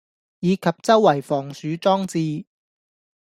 [0.39, 2.43] 以及周圍防鼠裝置